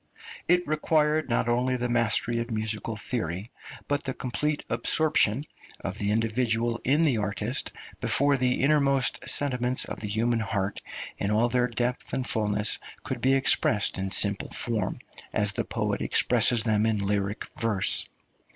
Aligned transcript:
It 0.47 0.65
required 0.65 1.29
not 1.29 1.47
only 1.47 1.77
the 1.77 1.87
mastery 1.87 2.39
of 2.39 2.49
musical 2.49 2.95
theory, 2.95 3.51
but 3.87 4.03
the 4.03 4.15
complete 4.15 4.65
absorption 4.67 5.43
of 5.79 5.99
the 5.99 6.09
individual 6.09 6.81
in 6.83 7.03
the 7.03 7.19
artist 7.19 7.71
before 7.99 8.35
the 8.35 8.63
innermost 8.63 9.29
sentiments 9.29 9.85
of 9.85 9.99
the 9.99 10.07
human 10.07 10.39
heart 10.39 10.81
in 11.19 11.29
all 11.29 11.49
their 11.49 11.67
depth 11.67 12.13
and 12.13 12.25
fulness 12.25 12.79
could 13.03 13.21
be 13.21 13.35
expressed 13.35 13.99
in 13.99 14.09
simple 14.09 14.49
form, 14.49 14.97
as 15.33 15.51
the 15.51 15.63
poet 15.65 16.01
expresses 16.01 16.63
them 16.63 16.87
in 16.87 17.05
lyric 17.05 17.45
verse. 17.59 18.07